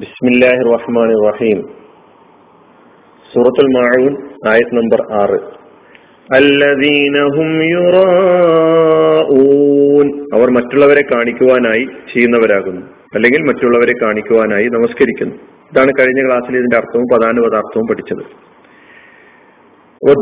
ബിസ്മില്ലാഹി 0.00 0.72
റഹ്മാൻ 0.72 1.30
റഹീം 1.30 1.62
സൂറത്തുൽ 3.34 3.66
മാഊൻ 3.66 4.16
ആയത് 4.48 4.74
നമ്പർ 4.74 5.12
ആറ്. 5.12 5.40
അവർ 10.34 10.50
മറ്റുള്ളവരെ 10.50 11.02
കാണിക്കുവാനായി 11.02 11.84
ചെയ്യുന്നവരാകുന്നു. 11.84 12.86
അല്ലെങ്കിൽ 13.14 13.42
മറ്റുള്ളവരെ 13.42 14.04
കാണിക്കുവാനായി 14.04 14.66
നമസ്കരിക്കുന്നു. 14.66 15.34
ഇതാണ് 15.34 15.92
കഴിഞ്ഞ 16.00 16.26
ക്ലാസ്സിൽ 16.26 16.56
ഇതിന്റെ 16.56 16.76
അർത്ഥവും 16.76 17.04
പദാനുപദാർത്ഥവും 17.12 17.86
പഠിച്ചത്. 17.86 18.24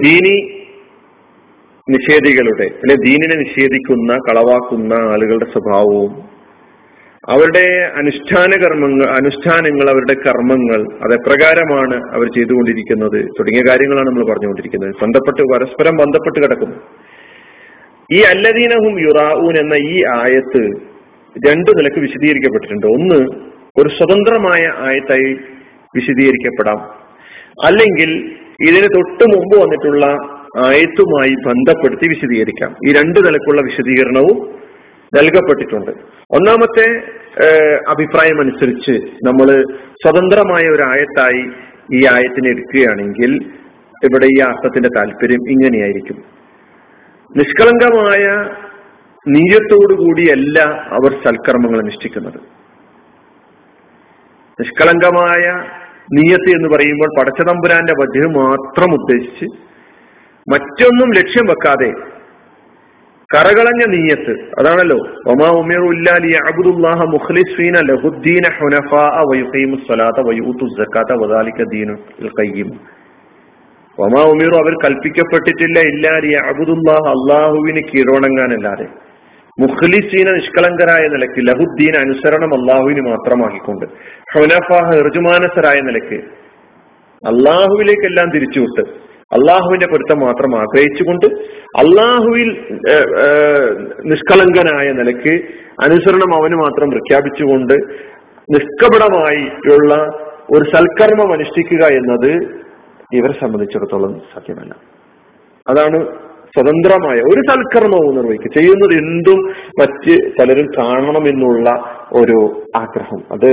ദീനി 0.04 0.64
നിഷേധികളുടെ 1.90 2.64
അല്ലെ 2.64 2.96
ദീനിനെ 3.04 3.36
നിഷേധിക്കുന്ന 3.36 4.16
കളവാക്കുന്ന 4.16 4.94
ആളുകളുടെ 4.94 5.44
സ്വഭാവവും 5.44 6.27
അവരുടെ 7.28 7.92
അനുഷ്ഠാന 7.96 8.50
കർമ്മങ്ങൾ 8.50 9.06
അനുഷ്ഠാനങ്ങൾ 9.06 9.90
അവരുടെ 9.90 10.14
കർമ്മങ്ങൾ 10.14 10.94
അതെപ്രകാരമാണ് 10.94 12.14
അവർ 12.14 12.26
ചെയ്തുകൊണ്ടിരിക്കുന്നത്. 12.26 13.28
തുടങ്ങിയ 13.40 13.62
കാര്യങ്ങളാണ് 13.68 14.06
നമ്മൾ 14.06 14.24
പറഞ്ഞുകൊണ്ടിരിക്കുന്നത്. 14.24 14.94
ബന്ധപ്പെട്ട് 15.02 15.42
പരസ്പരം 15.42 15.96
ബന്ധപ്പെട്ട് 15.96 16.48
കിടക്കുന്നു. 16.48 16.76
ഈ 18.12 18.20
അല്ലദീനഹും 18.20 19.00
യുറാവൂൻ 19.00 19.58
എന്ന 19.58 19.74
ഈ 19.74 20.04
ആയത്ത് 20.04 20.64
രണ്ടു 21.48 21.70
നിലയ്ക്ക് 21.70 21.98
വിശദീകരിക്കപ്പെട്ടിട്ടുണ്ട്. 21.98 22.86
ഒന്ന് 22.86 23.48
ഒരു 23.80 23.88
സ്വതന്ത്രമായ 23.88 24.72
ആയത്തായി 24.76 25.38
വിശദീകരിക്കപ്പെടാം. 25.96 26.78
അല്ലെങ്കിൽ 27.64 28.34
ഇതിന് 28.68 28.84
തൊട്ട് 28.84 29.24
മുമ്പ് 29.24 29.62
വന്നിട്ടുള്ള 29.62 30.06
ആയത്തുമായി 30.56 31.34
ബന്ധപ്പെടുത്തി 31.34 32.08
വിശദീകരിക്കാം. 32.08 32.76
ഈ 32.88 32.92
രണ്ടു 32.92 33.20
നിലക്കുള്ള 33.20 33.62
വിശദീകരണവും 33.62 34.57
നൽകപ്പെട്ടിട്ടുണ്ട്. 35.16 35.92
ഒന്നാമത്തെ 36.36 36.86
അഭിപ്രായം 37.94 38.38
അനുസരിച്ച് 38.44 38.94
നമ്മൾ 39.26 39.48
സ്വതന്ത്രമായ 40.02 40.64
ഒരു 40.74 40.84
ആയത്തായി 40.90 41.42
ഈ 41.98 42.00
ആയത്തിനെ 42.14 42.48
എടുക്കുകയാണെങ്കിൽ 42.54 43.32
ഇവിടെ 44.06 44.26
ഈ 44.34 44.38
അർത്ഥത്തിന്റെ 44.48 44.90
താല്പര്യം 44.96 45.42
ഇങ്ങനെയായിരിക്കും. 45.54 46.18
നിഷ്കളങ്കമായ 47.38 48.24
നീയത്തോടുകൂടിയല്ല 49.26 50.58
അവർ 50.96 51.12
സൽക്കർമ്മങ്ങൾ 51.24 51.80
അനുഷ്ഠിക്കുന്നത് 51.84 52.38
നിഷ്കളങ്കമായ 54.58 55.44
നീയത്ത് 56.16 56.50
എന്ന് 56.56 56.68
പറയുമ്പോൾ 56.74 57.10
പടച്ചതമ്പുരാന്റെ 57.18 57.94
വജ് 58.00 58.22
മാത്രം 58.36 58.90
ഉദ്ദേശിച്ച് 58.98 59.46
മറ്റൊന്നും 60.52 61.10
ലക്ഷ്യം 61.18 61.46
വെക്കാതെ 61.52 61.90
കറകളഞ്ഞ 63.34 63.84
നീയത്ത്. 63.84 64.30
അതാണല്ലോ. 64.58 64.96
ഒമാ 65.26 65.50
മുഖ്ലിസ്വീന 67.04 67.80
ലഹുദ്ദീന 67.80 68.42
ഹുനഫാ 68.58 69.22
ഉമിറു 74.22 74.56
അവർ 74.56 74.74
കൽപ്പിക്കപ്പെട്ടിട്ടില്ല 74.84 75.78
ഇല്ലാലി 75.78 76.32
അബുദുല്ലാഹ 76.32 76.96
അള്ളാഹുവിന് 76.96 77.80
കീഴോണങ്ങാനല്ലാതെ. 77.80 78.86
മുഖ്ലിസീന 79.60 80.30
നിഷ്കളങ്കരായ 80.30 81.08
നിലയ്ക്ക് 81.08 81.48
ലഹുദ്ദീൻ 81.48 81.96
അനുസരണം 81.96 82.60
അള്ളാഹുവിന് 82.60 83.00
മാത്രമാക്കിക്കൊണ്ട്. 83.00 83.86
ഹുനഫാഹ 84.34 84.90
ഋജുമാനസരായ 84.90 85.80
നിലയ്ക്ക് 85.80 86.16
അള്ളാഹുവിലേക്കെല്ലാം 87.26 88.30
തിരിച്ചുവിട്ട് 88.30 89.07
അള്ളാഹുവിന്റെ 89.32 89.86
പൊരുത്തം 89.86 90.20
മാത്രം 90.20 90.58
ആഗ്രഹിച്ചുകൊണ്ട് 90.58 91.26
അള്ളാഹുവിൽ 91.78 92.48
നിഷ്കളങ്കനായ 94.04 94.92
നിലയ്ക്ക് 94.92 95.34
അനുസരണം 95.82 96.34
അവന് 96.34 96.54
മാത്രം 96.54 96.90
പ്രഖ്യാപിച്ചുകൊണ്ട് 96.90 97.74
നിഷ്കപടമായി 98.54 99.42
ഉള്ള 99.74 99.94
ഒരു 100.50 100.64
സൽക്കർമ്മം 100.76 101.32
അനുഷ്ഠിക്കുക 101.32 101.84
എന്നത് 101.86 102.30
ഇവരെ 103.12 103.32
സംബന്ധിച്ചിടത്തോളം 103.32 104.20
സാധ്യമല്ല 104.34 104.74
അതാണ് 105.68 105.98
സ്വതന്ത്രമായ 106.54 107.18
ഒരു 107.20 107.40
സൽക്കർമ്മവും 107.48 108.16
നിർവഹിക്കുക. 108.16 108.50
ചെയ്യുന്നത് 108.52 108.94
എന്തും 108.98 109.40
മറ്റ് 109.80 110.14
പലരും 110.38 110.66
കാണണമെന്നുള്ള 110.78 111.70
ഒരു 112.12 112.38
ആഗ്രഹം. 112.76 113.20
അത് 113.32 113.50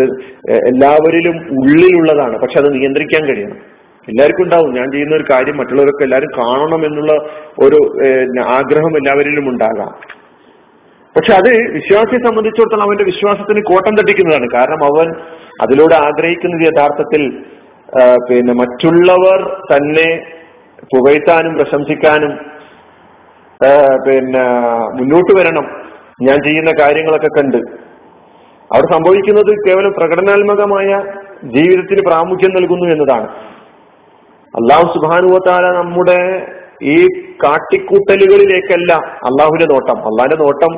എല്ലാവരിലും 0.71 1.37
ഉള്ളിലുള്ളതാണ്. 1.59 2.37
പക്ഷെ 2.39 2.59
അത് 2.59 2.73
നിയന്ത്രിക്കാൻ 2.73 3.23
കഴിയണം. 3.27 3.74
എല്ലാവർക്കും 4.09 4.43
ഉണ്ടാവും 4.43 4.71
ഞാൻ 4.73 4.87
ചെയ്യുന്ന 4.91 5.15
ഒരു 5.15 5.25
കാര്യം 5.31 5.55
മറ്റുള്ളവരൊക്കെ 5.57 6.03
എല്ലാവരും 6.03 6.31
കാണണം 6.39 6.81
എന്നുള്ള 6.87 7.13
ഒരു 7.65 7.79
ആഗ്രഹം 8.57 8.93
എല്ലാവരിലും 8.97 9.45
ഉണ്ടാകാം. 9.49 9.91
പക്ഷെ 11.15 11.33
അത് 11.33 11.49
വിശ്വാസിയെ 11.73 12.19
സംബന്ധിച്ചിടത്തോളം 12.27 12.85
അവന്റെ 12.85 13.03
വിശ്വാസത്തിന് 13.03 13.61
കോട്ടം 13.61 13.93
തട്ടിക്കുന്നതാണ്. 13.97 14.47
കാരണം 14.55 14.81
അവൻ 14.89 15.07
അതിലൂടെ 15.61 15.95
ആഗ്രഹിക്കുന്നത് 15.95 16.65
യഥാർത്ഥത്തിൽ 16.67 17.23
പിന്നെ 18.29 18.53
മറ്റുള്ളവർ 18.53 19.39
തന്നെ 19.71 20.09
പുകഴ്ത്താനും 20.91 21.53
പ്രശംസിക്കാനും 21.55 22.33
പിന്നെ 24.07 24.45
മുന്നോട്ട് 24.97 25.31
വരണം. 25.39 25.65
ഞാൻ 26.27 26.37
ചെയ്യുന്ന 26.47 26.71
കാര്യങ്ങളൊക്കെ 26.81 27.29
കണ്ട്. 27.37 27.57
അവിടെ 28.71 28.87
സംഭവിക്കുന്നത് 28.93 29.51
കേവലം 29.65 29.93
പ്രകടനാത്മകമായ 29.97 30.89
ജീവിതത്തിന് 31.55 32.01
പ്രാമുഖ്യം 32.09 32.53
നൽകുന്നു 32.57 32.85
എന്നതാണ്. 32.93 33.27
അള്ളാഹു 34.55 34.87
സുബാനുവത്താല 34.87 35.65
നമ്മുടെ 35.77 36.19
ഈ 36.83 36.97
കാട്ടിക്കൂട്ടലുകളിലേക്കല്ല 37.43 38.93
അള്ളാഹുവിന്റെ 39.29 39.65
നോട്ടം. 39.73 39.97
അള്ളാഹിന്റെ 39.97 40.37
നോട്ടം 40.43 40.73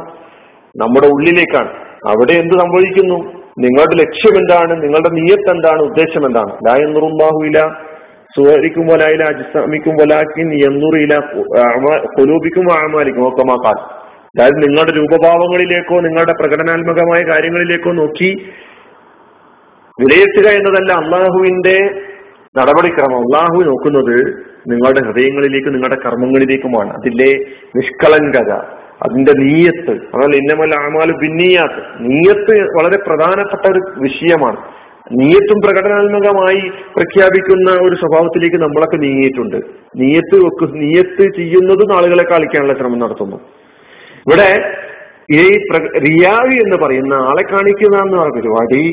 നമ്മുടെ 0.76 1.08
ഉള്ളിലേക്കാണ്. 1.08 1.70
അവിടെ 2.08 2.34
എന്ത് 2.34 2.54
സംഭവിക്കുന്നു? 2.60 3.18
നിങ്ങളുടെ 3.60 3.96
ലക്ഷ്യം 4.02 4.36
എന്താണ്? 4.38 4.74
നിങ്ങളുടെ 4.84 5.10
നീയത്ത് 5.10 5.50
എന്താണ്? 5.52 5.82
ഉദ്ദേശം 5.82 6.26
എന്താണ്? 6.26 6.52
ലായന്നുറുല്ലാഹുയില 6.68 7.60
സുഹരിക്കും 8.36 8.88
വലായില 8.88 9.24
അജിസ്ലാമിക്കും 9.24 9.94
വലാക്കിൻ 9.94 10.48
എന്നുറിയില 10.68 11.16
കൊലൂപിക്കും 12.18 12.66
ആമാലിക്കും 12.74 13.28
ഒക്കമാക്കാൻ 13.28 13.78
അതായത് 14.38 14.58
നിങ്ങളുടെ 14.64 14.92
രൂപഭാവങ്ങളിലേക്കോ 14.98 16.00
നിങ്ങളുടെ 16.00 16.34
പ്രകടനാത്മകമായ 16.34 17.22
കാര്യങ്ങളിലേക്കോ 17.24 17.92
നോക്കി 17.92 18.30
വിലയിരുത്തുക 20.02 20.48
എന്നതല്ല 20.52 20.92
അള്ളാഹുവിന്റെ 20.94 21.78
നടപടിക്രമം 22.58 23.20
അള്ളാഹു 23.20 23.60
നോക്കുന്നത് 23.64 24.16
നിങ്ങളുടെ 24.70 25.02
ഹൃദയങ്ങളിലേക്കും 25.04 25.74
നിങ്ങളുടെ 25.74 26.00
കർമ്മങ്ങളിലേക്കുമാണ് 26.02 26.92
അതിലെ 26.94 27.32
നിഷ്കളങ്കത 27.76 28.52
അതിന്റെ 29.02 29.34
നീയത്ത് 29.40 29.94
അതല്ല 30.14 30.36
ഇന്നമല്ല 30.36 30.76
ആമാൽ 30.80 31.10
പിന്നീയാത്ത് 31.18 31.82
നീയത്ത് 32.06 32.56
വളരെ 32.78 32.98
പ്രധാനപ്പെട്ട 32.98 33.64
ഒരു 33.68 33.82
വിഷയമാണ് 33.98 34.60
നീയത്തും 35.12 35.60
പ്രകടനാത്മകമായി 35.62 36.64
പ്രഖ്യാപിക്കുന്ന 36.96 37.70
ഒരു 37.82 37.96
സ്വഭാവത്തിലേക്ക് 37.96 38.58
നമ്മളൊക്കെ 38.58 38.98
നീങ്ങിയിട്ടുണ്ട് 38.98 39.58
നീയത്ത് 39.96 40.38
വെക്ക് 40.38 40.68
നീയത്ത് 40.80 41.26
ചെയ്യുന്നതും 41.36 41.92
ആളുകളെ 41.98 42.26
കാണിക്കാനുള്ള 42.30 42.74
ശ്രമം 42.74 43.00
നടത്തുന്നു 43.00 43.38
ഇവിടെ 44.26 44.50
ഈ 45.34 45.44
റിയാവി 46.04 46.56
എന്ന് 46.56 46.78
പറയുന്ന 46.78 47.14
ആളെ 47.28 47.44
കാണിക്കുന്ന 47.44 47.98
എന്ന് 47.98 48.34
പരിപാടി 48.34 48.84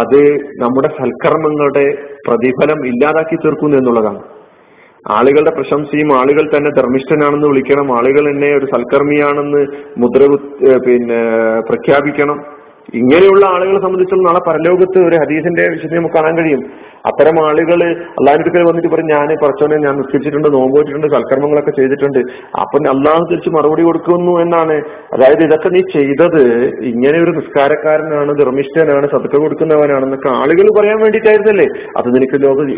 അത് 0.00 0.20
നമ്മുടെ 0.62 0.88
സൽക്കർമ്മങ്ങളുടെ 0.98 1.84
പ്രതിഫലം 2.26 2.80
ഇല്ലാതാക്കി 2.90 3.36
തീർക്കുന്നു 3.36 3.76
എന്നുള്ളതാണ്. 3.76 4.20
ആളുകളുടെ 5.16 5.52
പ്രശംസയും 5.56 6.08
ആളുകൾ 6.20 6.44
തന്നെ 6.52 6.70
ധർമ്മിഷ്ഠനാണെന്ന് 6.70 7.48
വിളിക്കണം 7.48 7.88
ആളുകൾ 7.98 8.24
എന്നെ 8.30 8.48
ഒരു 8.56 8.66
സൽക്കർമ്മിയാണെന്ന് 8.66 9.60
മുദ്ര 10.02 10.22
പിന്നെ 10.86 11.20
പ്രഖ്യാപിക്കണം. 11.68 12.38
ഇങ്ങനെയുള്ള 12.94 13.46
ആളുകളെ 13.46 13.80
സംബന്ധിച്ചും 13.80 14.22
നാളെ 14.22 14.40
പരലോകത്ത് 14.48 14.98
ഒരു 14.98 15.16
ഹദീസിന്റെ 15.16 15.62
വിഷയത്തിൽ 15.70 15.96
നമുക്ക് 15.96 16.14
കാണാൻ 16.14 16.38
കഴിയും. 16.38 16.70
അത്തരം 17.06 17.46
ആളുകൾ 17.48 17.84
അള്ളാഹിന്റെ 18.18 18.62
വന്നിട്ട് 18.68 18.88
പറയും 18.88 19.06
ഞാൻ 19.06 19.36
പറച്ചോനെ 19.42 19.76
ഞാൻ 19.76 19.96
നിസ്കരിച്ചിട്ടുണ്ട് 19.96 20.48
നോമ്പോറ്റിട്ടുണ്ട് 20.48 21.06
സൽക്കർമ്മങ്ങളൊക്കെ 21.06 21.70
ചെയ്തിട്ടുണ്ട്. 21.70 22.18
അപ്പൊ 22.62 22.78
അള്ളാഹു 22.78 23.26
തിരിച്ച് 23.30 23.50
മറുപടി 23.50 23.82
കൊടുക്കുന്നു 23.82 24.40
എന്നാണ്. 24.40 24.82
അതായത് 25.14 25.42
ഇതൊക്കെ 25.44 25.68
നീ 25.68 25.80
ചെയ്തത് 25.80 26.42
ഇങ്ങനെ 26.80 27.18
ഒരു 27.22 27.30
നിസ്കാരക്കാരനാണ് 27.30 28.38
ധർമ്മിഷ്ഠനാണ് 28.38 29.06
സതുക്ക 29.06 29.36
കൊടുക്കുന്നവനാണെന്നൊക്കെ 29.36 30.28
ആളുകൾ 30.28 30.80
പറയാൻ 30.80 30.98
വേണ്ടിയിട്ടായിരുന്നല്ലേ? 31.00 31.68
അത് 31.96 32.08
നിനക്ക് 32.16 32.42
ലോക 32.42 32.68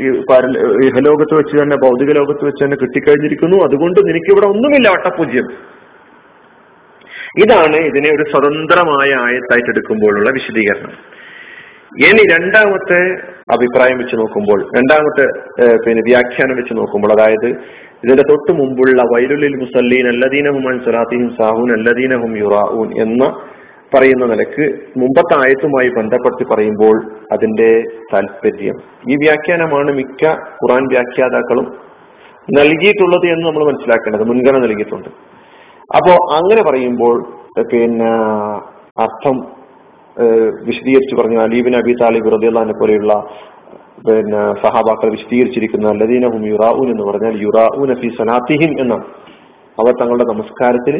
ഇഹലോകത്ത് 0.88 1.34
വെച്ച് 1.34 1.62
തന്നെ 1.62 1.76
ഭൗതിക 1.76 2.10
ലോകത്ത് 2.12 2.44
വെച്ച് 2.44 2.64
തന്നെ 2.64 2.76
കിട്ടിക്കഴിഞ്ഞിരിക്കുന്നു. 2.76 3.56
അതുകൊണ്ട് 3.56 4.00
നിനക്ക് 4.00 4.30
ഇവിടെ 4.32 4.46
ഒന്നുമില്ല 4.46 4.88
വട്ടപൂജ്യം. 4.88 5.77
ഇതാണ് 7.42 7.78
ഇതിനെ 7.90 8.08
ഒരു 8.16 8.24
സ്വതന്ത്രമായ 8.30 9.10
ആയത്തായിട്ട് 9.24 9.70
എടുക്കുമ്പോഴുള്ള 9.74 10.30
വിശദീകരണം. 10.36 10.94
ഇനി 12.06 12.22
രണ്ടാമത്തെ 12.34 13.00
അഭിപ്രായം 13.54 13.98
വെച്ച് 14.00 14.16
നോക്കുമ്പോൾ 14.20 14.58
രണ്ടാമത്തെ 14.76 15.26
പിന്നെ 15.84 16.02
വ്യാഖ്യാനം 16.08 16.56
വെച്ച് 16.60 16.74
നോക്കുമ്പോൾ 16.78 17.12
അതായത് 17.16 17.46
ഇതിന്റെ 18.04 18.24
തൊട്ട് 18.30 18.52
മുമ്പുള്ള 18.58 19.02
വൈലുലിൽ 19.12 19.54
മുസല്ലീൻ 19.62 20.06
അല്ലദീനഹും 20.14 20.66
സലാത്തിഹിം 20.86 21.30
സാഹുൻ 21.38 21.70
അല്ലദീനഹും 21.76 22.32
യുറാഊൻ 22.42 22.90
എന്ന 23.04 23.24
പറയുന്ന 23.94 24.24
നിലയ്ക്ക് 24.32 24.64
മുമ്പത്തെ 25.00 25.34
ആയത്തുമായി 25.42 25.88
ബന്ധപ്പെടുത്തി 25.98 26.44
പറയുമ്പോൾ 26.52 26.96
അതിന്റെ 27.34 27.70
താല്പര്യം. 28.12 28.76
ഈ 29.10 29.14
വ്യാഖ്യാനമാണ് 29.24 29.90
മിക്ക 30.00 30.32
ഖുറാൻ 30.60 30.84
വ്യാഖ്യാതാക്കളും 30.94 31.68
നൽകിയിട്ടുള്ളത് 32.58 33.26
എന്ന് 33.34 33.44
നമ്മൾ 33.48 33.64
മനസ്സിലാക്കേണ്ടത് 33.70 34.24
മുൻഗണന 34.32 34.60
നൽകിയിട്ടുണ്ട്. 34.66 35.10
അപ്പോ 35.96 36.14
അങ്ങനെ 36.38 36.62
പറയുമ്പോൾ 36.62 37.16
പിന്നെ 37.72 38.10
അർത്ഥം 39.04 39.36
വിശദീകരിച്ചു 40.66 41.14
പറഞ്ഞു 41.16 41.38
അലീബിൻ 41.40 41.74
അബി 41.76 41.92
താലിബ് 42.02 42.32
റദിയുള്ള 42.34 42.72
പോലെയുള്ള 42.80 43.14
പിന്നെ 44.06 44.42
സഹാബാക്കൾ 44.64 45.08
വിശദീകരിച്ചിരിക്കുന്ന 45.10 45.86
അല്ലദീനഹും 45.88 46.42
യുറാഊൻ 46.48 46.88
എന്ന് 46.94 47.04
പറഞ്ഞാൽ 47.08 47.34
യുറാഊൻ 47.46 47.90
ഫി 48.02 48.08
സനാത്തിഹിം 48.18 48.72
എന്നാണ്. 48.80 49.06
അവർ 49.78 49.92
തങ്ങളുടെ 50.00 50.26
നമസ്കാരത്തിൽ 50.32 50.96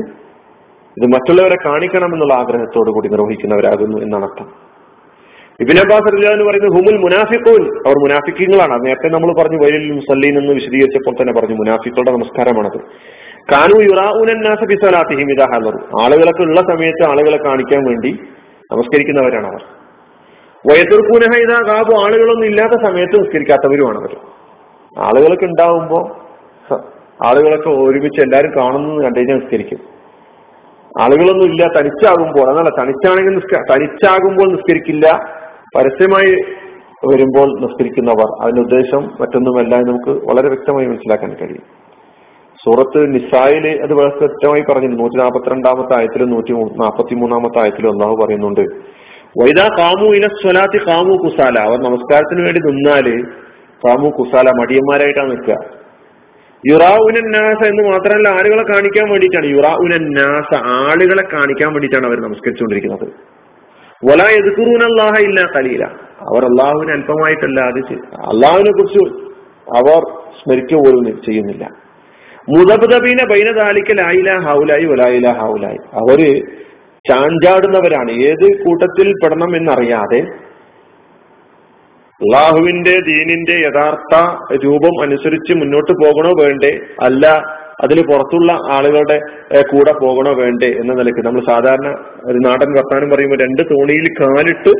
ഇത് 0.96 1.06
മറ്റുള്ളവരെ 1.14 1.58
കാണിക്കണം 1.66 2.10
എന്നുള്ള 2.14 2.34
ആഗ്രഹത്തോടു 2.34 2.90
കൂടി 2.90 3.08
നിർവഹിക്കുന്നവരാകുന്നു 3.08 3.98
എന്നാണ് 3.98 4.24
അർത്ഥം. 4.28 4.48
ഇബിൻ 5.62 5.76
അബ്ബാസ് 5.82 6.08
എന്ന് 6.32 6.46
പറയുന്നത് 6.48 6.74
ഹുമുൽ 6.76 6.98
മുനാഫിഖൂൻ. 7.04 7.62
അവർ 7.86 7.96
മുനാഫിക്കുകളാണ് 8.04 8.74
നേരത്തെ 8.86 9.08
നമ്മൾ 9.14 9.30
പറഞ്ഞു 9.40 9.58
വൈലിൽ 9.64 9.92
മുസല്ലീൻ 9.92 10.34
എന്ന് 10.38 10.52
വിശദീകരിച്ചപ്പോൾ 10.58 11.14
തന്നെ 11.20 11.32
പറഞ്ഞു 11.40 11.56
മുനാഫിക്കളുടെ 11.62 12.12
നമസ്കാരമാണത്. 12.16 12.80
കാനു 13.52 13.82
യുറാഊനാസ 13.82 14.64
ബിസലാത്തിഹിം 14.64 15.32
ഇതാ 15.32 15.46
ആളുകളൊക്കെ 16.02 16.42
ഉള്ള 16.42 16.60
സമയത്ത് 16.60 17.10
ആളുകളെ 17.10 17.36
കാണിക്കാൻ 17.36 17.84
വേണ്ടി 17.84 18.20
നമസ്കരിക്കുന്നവരാണ് 18.72 19.46
അവർ. 19.46 19.62
വയത്തുർക്കൂനഹ 20.66 21.38
ഇതാ 21.38 21.72
കാബു 21.72 22.04
ആളുകളൊന്നും 22.04 22.46
ഇല്ലാത്ത 22.46 22.72
സമയത്ത് 22.72 23.22
നിസ്കരിക്കാത്തവരുമാണ് 23.22 23.98
അവർ 23.98 24.16
ആളുകളൊക്കെ 24.98 25.44
ഉണ്ടാവുമ്പോ 25.44 26.18
ആളുകളൊക്കെ 27.26 27.68
ഒരുമിച്ച് 27.68 28.20
എല്ലാവരും 28.20 28.52
കാണുന്നു 28.56 29.04
കണ്ടു 29.04 29.18
നിസ്കരിക്കും 29.20 29.98
ആളുകളൊന്നും 31.02 31.44
ഇല്ല 31.44 31.80
തനിച്ചാകുമ്പോൾ 31.80 32.50
അതല്ല 32.50 32.82
തനിച്ചാണെങ്കിൽ 32.82 33.40
തനിച്ചാകുമ്പോൾ 33.72 34.52
നിസ്കരിക്കില്ല 34.52 35.06
പരസ്യമായി 35.76 36.32
വരുമ്പോൾ 37.06 37.60
നിസ്കരിക്കുന്നവർ. 37.60 38.42
അതിന്റെ 38.42 38.60
ഉദ്ദേശം 38.62 39.02
മറ്റൊന്നുമല്ല 39.20 39.76
നമുക്ക് 39.76 40.10
വളരെ 40.10 40.48
വ്യക്തമായി 40.48 40.86
മനസ്സിലാക്കാൻ 40.86 41.34
കഴിയും. 41.34 41.87
സൂറത്ത് 42.64 43.14
നിസായിൽ 43.14 43.82
അത് 43.82 43.92
വളരെ 43.92 44.18
വ്യക്തമായി 44.18 44.62
പറഞ്ഞു 44.62 44.88
നൂറ്റി 44.88 45.16
നാൽപ്പത്തിരണ്ടാമത്തെ 45.18 45.98
ആയത്തിലും 45.98 46.30
നൂറ്റി 46.30 46.52
നാൽപ്പത്തി 46.52 47.14
മൂന്നാമത്തെ 47.14 47.60
ആയത്തിലും 47.62 47.90
അള്ളാഹു 47.90 48.14
പറയുന്നുണ്ട്. 48.24 48.60
വൈദാ 49.40 49.68
കാമു 49.78 50.06
ഇല 50.06 50.26
സ്വലാത്തി 50.26 50.78
കാമു 50.88 51.16
കുസാല. 51.16 51.58
അവർ 51.58 51.78
നമസ്കാരത്തിന് 51.78 52.44
വേണ്ടി 52.44 52.60
നിന്നാൽ 52.60 53.22
കാമു 53.86 54.10
കുസാല 54.10 54.50
മടിയന്മാരായിട്ടാണ് 54.50 55.30
നിൽക്കുക. 55.30 55.56
യുറാഉനാസ 56.72 57.68
എന്ന് 57.68 57.82
മാത്രമല്ല 57.88 58.28
ആളുകളെ 58.28 58.62
കാണിക്കാൻ 58.62 59.10
വേണ്ടിയിട്ടാണ്. 59.10 59.46
യുറാഉനാസ 59.46 60.54
ആളുകളെ 60.54 61.22
കാണിക്കാൻ 61.32 61.72
വേണ്ടിയിട്ടാണ് 61.72 62.06
അവർ 62.06 62.20
നമസ്കരിച്ചുകൊണ്ടിരിക്കുന്നത്. 62.20 63.08
വല 64.10 64.22
എതുക്കുറൂൻ 64.22 64.82
അള്ളാഹ 64.82 65.22
ഇല്ല 65.22 65.40
കലീല 65.56 65.84
അവർ 66.28 66.44
അള്ളാഹുവിനെ 66.44 66.92
അല്പമായിട്ടല്ലാതെ 66.92 67.94
അള്ളാഹുവിനെ 68.32 68.72
കുറിച്ച് 68.72 69.04
അവർ 69.76 70.00
സ്മരിക്കുക 70.40 70.78
പോലും 70.78 71.22
ചെയ്യുന്നില്ല. 71.26 71.87
മുതബുദബീന 72.48 73.20
ബൈനതാലിക്കൽ 73.30 74.00
ആയില 74.00 74.30
ഹൗലായി 74.46 74.84
വലായില 74.84 75.28
ഹൗലായി. 75.30 75.76
അവർ 75.76 76.20
ചാഞ്ചാടുന്നവരാണ്. 77.08 78.10
ഏത് 78.10 78.46
കൂട്ടത്തിൽ 78.64 79.12
പെടണം 79.12 79.56
എന്നറിയാതെ 79.56 80.20
അള്ളാഹുവിന്റെ 82.20 82.94
ദീനിന്റെ 83.08 83.56
യഥാർത്ഥ 83.66 84.14
രൂപം 84.64 84.94
അനുസരിച്ച് 85.02 85.52
മുന്നോട്ട് 85.54 85.92
പോകണോ 85.92 86.30
വേണ്ടേ? 86.42 86.72
അല്ല 87.02 87.26
അതിന് 87.84 88.02
പുറത്തുള്ള 88.02 88.52
ആളുകളുടെ 88.70 89.18
കൂടെ 89.62 89.92
പോകണോ 89.92 90.32
വേണ്ടേ? 90.34 90.66
എന്ന 90.66 90.94
നിലയ്ക്ക് 90.94 91.22
നമ്മൾ 91.26 91.42
സാധാരണ 91.46 91.88
ഒരു 92.24 92.38
നാടൻ 92.46 92.70
വർത്താനം 92.72 93.10
പറയുമ്പോൾ 93.10 93.38
രണ്ട് 93.38 93.62
തോണിയിൽ 93.70 94.08
കാലിട്ട് 94.20 94.72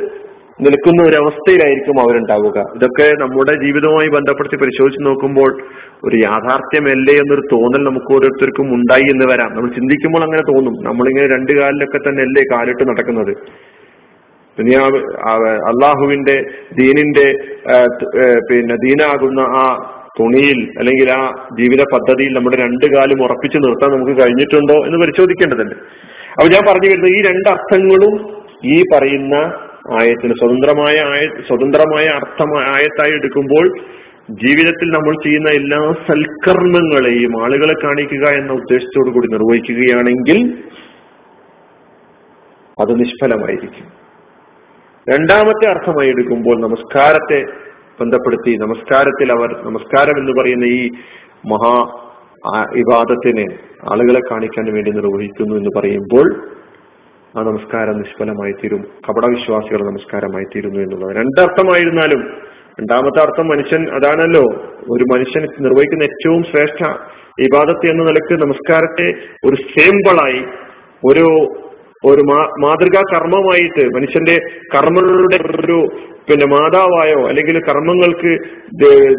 നിൽക്കുന്ന 0.65 1.01
ഒരു 1.09 1.15
അവസ്ഥയിലായിരിക്കും 1.21 1.97
അവരുണ്ടാവുക. 2.03 2.57
ഇതൊക്കെ 2.77 3.05
നമ്മുടെ 3.21 3.53
ജീവിതവുമായി 3.63 4.09
ബന്ധപ്പെടുത്തി 4.15 4.57
പരിശോധിച്ച് 4.63 5.01
നോക്കുമ്പോൾ 5.05 5.51
ഒരു 6.07 6.17
യാഥാർത്ഥ്യമല്ലേ 6.23 7.15
എന്നൊരു 7.21 7.43
തോന്നൽ 7.53 7.81
നമുക്ക് 7.89 8.09
ഓരോരുത്തർക്കും 8.15 8.67
ഉണ്ടായി 8.77 9.07
എന്ന് 9.13 9.27
വരാം. 9.31 9.51
നമ്മൾ 9.55 9.69
ചിന്തിക്കുമ്പോൾ 9.77 10.23
അങ്ങനെ 10.27 10.43
തോന്നും. 10.51 10.75
നമ്മളിങ്ങനെ 10.87 11.27
രണ്ട് 11.35 11.53
കാലിലൊക്കെ 11.59 12.01
തന്നെ 12.07 12.23
അല്ലേ 12.27 12.43
കാലിട്ട് 12.53 12.83
നടക്കുന്നത്. 12.89 13.33
ദുനിയാവ് 14.57 14.99
അള്ളാഹുവിന്റെ 15.71 16.35
ദീനിന്റെ 16.79 17.27
പിന്നെ 18.49 18.75
ദീനാകുന്ന 18.85 19.41
ആ 19.61 19.63
തുണിയിൽ 20.19 20.59
അല്ലെങ്കിൽ 20.79 21.09
ആ 21.17 21.21
ജീവിത 21.59 21.81
പദ്ധതിയിൽ 21.93 22.31
നമ്മുടെ 22.37 22.57
രണ്ട് 22.63 22.85
കാലും 22.93 23.19
ഉറപ്പിച്ചു 23.25 23.57
നിർത്താൻ 23.57 23.89
നമുക്ക് 23.95 24.15
കഴിഞ്ഞിട്ടുണ്ടോ 24.21 24.77
എന്ന് 24.87 24.97
പരിശോധിക്കേണ്ടതുണ്ട്. 25.03 25.75
അപ്പൊ 26.35 26.47
ഞാൻ 26.55 26.63
പറഞ്ഞു 26.69 26.89
വരുന്നത് 26.91 27.13
ഈ 27.17 27.21
രണ്ട് 27.29 27.49
അർത്ഥങ്ങളും 27.55 28.15
ഈ 28.75 28.77
പറയുന്ന 28.93 29.35
ആയത്തിന് 29.87 30.33
സ്വതന്ത്രമായ 30.33 30.95
ആയ 30.95 31.27
സ്വതന്ത്രമായ 31.47 32.05
അർത്ഥം 32.05 32.59
ആയത്തായി 32.59 33.11
എടുക്കുമ്പോൾ 33.11 33.77
ജീവിതത്തിൽ 34.29 34.89
നമ്മൾ 34.89 35.13
ചെയ്യുന്ന 35.23 35.49
എല്ലാ 35.49 35.93
സൽക്കർമ്മങ്ങളെയും 36.07 37.43
ആളുകളെ 37.43 37.73
കാണിക്കുക 37.83 38.25
എന്ന 38.29 38.53
ഉദ്ദേശത്തോടു 38.53 39.09
കൂടി 39.09 39.27
നിർവഹിക്കുകയാണെങ്കിൽ 39.27 40.37
അത് 42.81 42.99
നിഷ്ഫലമായിരിക്കും. 42.99 43.87
രണ്ടാമത്തെ 45.09 45.69
അർത്ഥമായി 45.69 46.09
എടുക്കുമ്പോൾ 46.09 46.61
നമസ്കാരത്തെ 46.61 47.45
ബന്ധപ്പെടുത്തി 48.01 48.57
നമസ്കാരത്തിൽ 48.57 49.31
അവർ 49.31 49.65
നമസ്കാരം 49.65 50.17
എന്ന് 50.19 50.41
പറയുന്ന 50.41 50.65
ഈ 50.65 50.89
മഹാ 51.45 52.05
വിവാദത്തിനെ 52.75 53.45
ആളുകളെ 53.91 54.19
കാണിക്കാൻ 54.31 54.73
വേണ്ടി 54.73 54.91
നിർവഹിക്കുന്നു 54.91 55.55
എന്ന് 55.55 55.69
പറയുമ്പോൾ 55.77 56.27
ആ 57.37 57.41
നമസ്കാരം 57.41 57.97
നിഷ്ഫലമായി 57.97 58.51
തീരും 58.51 58.81
കപടവിശ്വാസികളുടെ 59.09 59.83
നമസ്കാരമായി 59.83 60.43
തീരുന്നു 60.43 60.79
എന്നുള്ളത് 60.79 61.15
രണ്ടർത്ഥമായിരുന്നാലും 61.15 62.21
രണ്ടാമത്തെ 62.79 63.21
അർത്ഥം 63.21 63.47
മനുഷ്യൻ 63.47 63.89
അതാണല്ലോ. 63.95 64.41
ഒരു 64.89 65.03
മനുഷ്യൻ 65.03 65.47
നിർവഹിക്കുന്ന 65.59 66.03
ഏറ്റവും 66.03 66.43
ശ്രേഷ്ഠ 66.43 66.83
ഇബാദത്ത് 67.39 67.91
എന്ന 67.91 68.03
നിലയ്ക്ക് 68.03 68.41
നമസ്കാരത്തെ 68.41 69.07
ഒരു 69.49 69.55
സേമ്പിളായി 69.55 70.41
ഒരു 71.05 71.27
ഒരു 72.05 72.21
മാതൃകാ 72.61 73.01
കർമ്മമായിട്ട് 73.13 73.83
മനുഷ്യന്റെ 73.95 74.35
കർമ്മങ്ങളുടെ 74.75 75.39
ഒരു 75.61 75.79
പിന്നെ 76.29 76.45
മാതാവായോ 76.45 77.27
അല്ലെങ്കിൽ 77.27 77.59
കർമ്മങ്ങൾക്ക് 77.59 78.31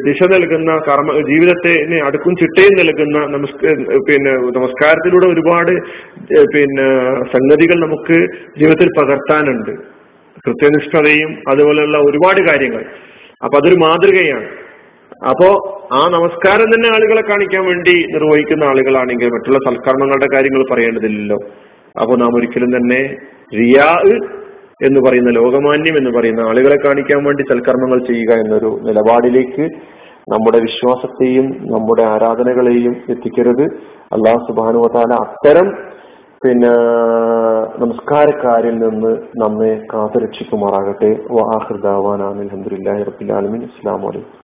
ദിശ 0.06 0.23
നൽകുന്ന 0.23 0.77
കർമ്മ 0.88 1.12
ജീവിതത്തെ 1.12 2.00
അടുക്കും 2.05 2.37
ചിട്ടയും 2.37 2.75
നൽകുന്ന 2.79 3.19
നമസ്ക 3.37 3.73
പിന്നെ 4.09 4.32
നമസ്കാരത്തിലൂടെ 4.59 5.27
ഒരുപാട് 5.27 5.73
പിന്നെ 6.55 6.88
സംഗതികൾ 7.32 7.77
നമുക്ക് 7.87 8.19
ജീവിതത്തിൽ 8.59 8.88
പകർത്താനുണ്ട്. 8.99 9.73
കൃത്യനിഷ്ഠതയും 10.47 11.31
അതുപോലെയുള്ള 11.49 11.99
ഒരുപാട് 11.99 12.41
കാര്യങ്ങൾ. 12.49 12.85
അപ്പൊ 13.44 13.59
അതൊരു 13.59 13.75
മാതൃകയാണ്. 13.75 14.49
അപ്പോ 15.29 15.49
ആ 15.93 16.09
നമസ്കാരം 16.09 16.65
തന്നെ 16.65 16.88
ആളുകളെ 16.94 17.23
കാണിക്കാൻ 17.31 17.67
വേണ്ടി 17.67 17.94
നിർവഹിക്കുന്ന 18.12 18.65
ആളുകളാണെങ്കിൽ 18.65 19.29
മറ്റുള്ള 19.29 19.59
സൽക്കർമ്മങ്ങളുടെ 19.59 20.29
കാര്യങ്ങൾ 20.35 20.65
പറയേണ്ടതില്ലല്ലോ. 20.71 21.38
അപ്പോൾ 22.00 22.19
നാം 22.19 22.37
ഒരിക്കലും 22.37 22.70
തന്നെ 22.76 23.16
റിയാ 23.58 23.88
എന്ന് 24.87 25.00
പറയുന്ന 25.00 25.31
ലോകമാന്യം 25.31 25.96
എന്ന് 25.98 26.10
പറയുന്ന 26.19 26.40
ആളുകളെ 26.40 26.76
കാണിക്കാൻ 26.84 27.25
വേണ്ടി 27.25 27.42
സൽക്കർമ്മങ്ങൾ 27.42 27.99
ചെയ്യുക 28.06 28.32
എന്നൊരു 28.32 28.78
നിലപാടിലേക്ക് 28.82 29.62
നമ്മുടെ 30.32 30.59
വിശ്വാസത്തെയും 30.59 31.47
നമ്മുടെ 31.47 32.02
ആരാധനകളെയും 32.02 32.97
എത്തിക്കരുത്. 33.09 33.64
അള്ളാഹു 34.12 34.38
സുബാനുവതാല 34.38 35.12
അത്തരം 35.14 35.70
പിന്നെ 36.44 36.70
നമസ്കാരക്കാരിൽ 37.85 38.78
നിന്ന് 38.78 39.16
നമ്മെ 39.37 39.82
കാത്തുരക്ഷിക്കുമാറാകട്ടെ. 39.94 41.11
വാഹൃദാവാൻ 41.30 42.23
അലഹമുല്ലാ 42.23 43.37
ആലമിൻ. 43.37 43.62
അസ്സാം 43.64 44.02
വലൈക്കും 44.02 44.40